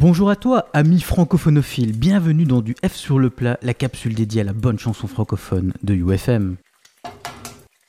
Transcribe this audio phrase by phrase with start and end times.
[0.00, 4.42] Bonjour à toi, ami francophonophile, bienvenue dans du F sur le plat, la capsule dédiée
[4.42, 6.54] à la bonne chanson francophone de UFM.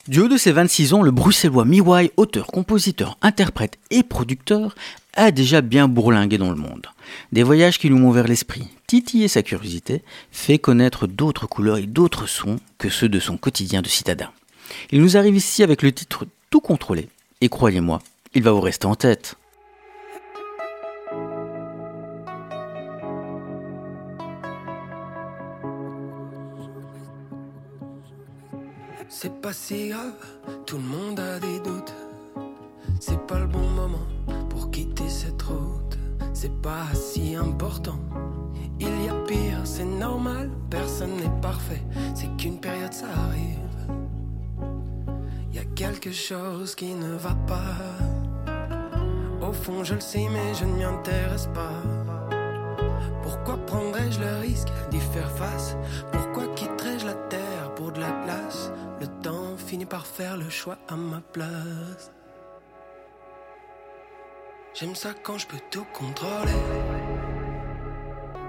[0.08, 4.74] Du haut de ses 26 ans, le bruxellois Miwai, auteur, compositeur, interprète et producteur,
[5.14, 6.88] a déjà bien bourlingué dans le monde.
[7.30, 11.86] Des voyages qui lui ont ouvert l'esprit, titillé sa curiosité, fait connaître d'autres couleurs et
[11.86, 14.32] d'autres sons que ceux de son quotidien de citadin.
[14.90, 17.08] Il nous arrive ici avec le titre Tout contrôlé,
[17.40, 18.00] et croyez-moi,
[18.34, 19.36] il va vous rester en tête.
[29.12, 30.12] C'est pas si grave,
[30.66, 31.92] tout le monde a des doutes.
[33.00, 34.06] C'est pas le bon moment
[34.48, 35.98] pour quitter cette route.
[36.32, 37.98] C'est pas si important.
[38.78, 41.82] Il y a pire, c'est normal, personne n'est parfait.
[42.14, 43.58] C'est qu'une période, ça arrive.
[45.52, 47.74] Y a quelque chose qui ne va pas.
[49.44, 51.82] Au fond, je le sais, mais je ne m'y intéresse pas.
[53.24, 55.76] Pourquoi prendrais-je le risque d'y faire face?
[59.90, 62.12] Par faire le choix à ma place.
[64.72, 66.62] J'aime ça quand je peux tout contrôler.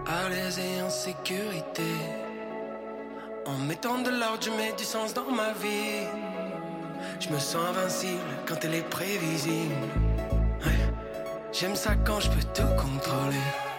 [0.07, 1.93] À l'aise et en sécurité.
[3.47, 6.05] En mettant de l'ordre, je mets du sens dans ma vie.
[7.19, 9.87] Je me sens invincible quand elle est prévisible.
[11.51, 13.70] J'aime ça quand je peux tout contrôler.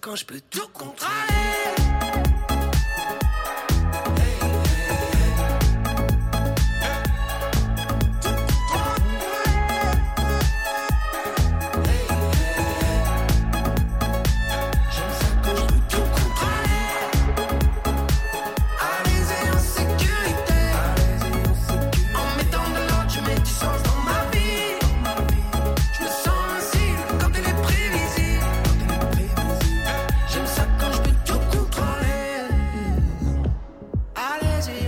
[0.00, 1.31] Quand je peux tout contrôler.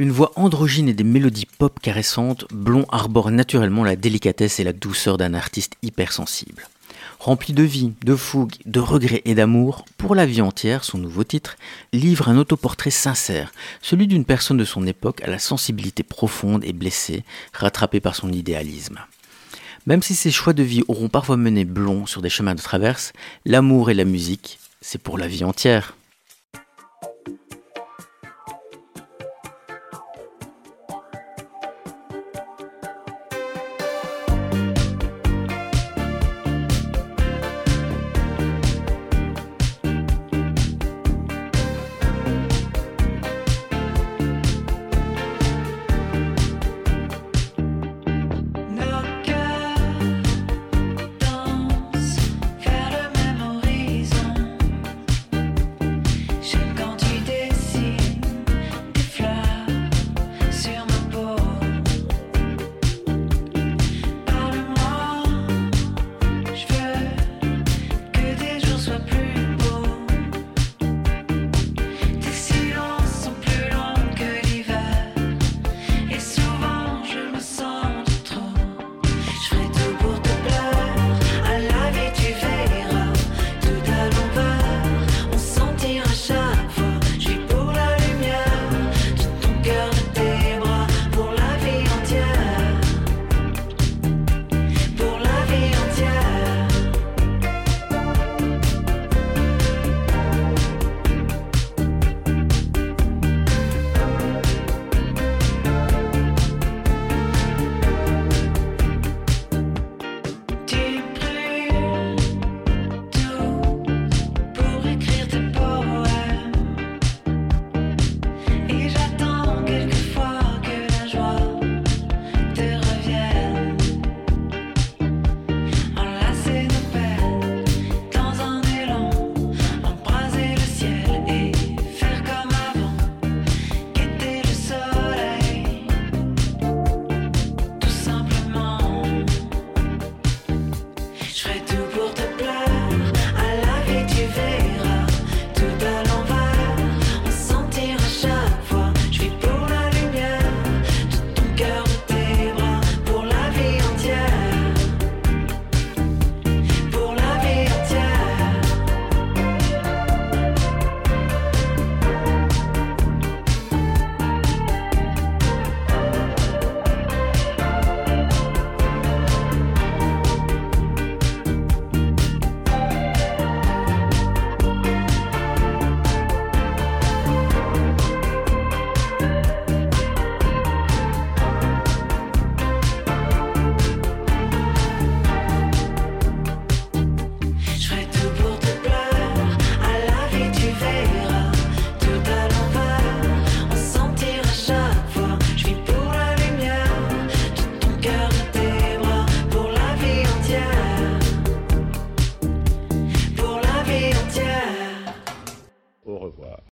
[0.00, 4.72] Une voix androgyne et des mélodies pop caressantes, Blond arbore naturellement la délicatesse et la
[4.72, 6.66] douceur d'un artiste hypersensible.
[7.18, 11.22] Rempli de vie, de fougue, de regrets et d'amour, Pour la vie entière, son nouveau
[11.22, 11.58] titre,
[11.92, 13.52] livre un autoportrait sincère,
[13.82, 17.22] celui d'une personne de son époque à la sensibilité profonde et blessée,
[17.52, 19.00] rattrapée par son idéalisme.
[19.84, 23.12] Même si ses choix de vie auront parfois mené Blond sur des chemins de traverse,
[23.44, 25.94] l'amour et la musique, c'est pour la vie entière.